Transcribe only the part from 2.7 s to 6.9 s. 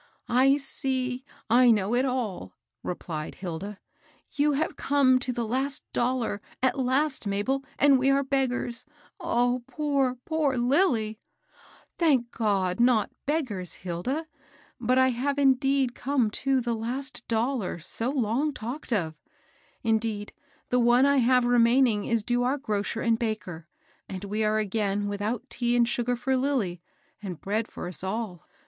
rephed Hilda." You have come to the last dollar, at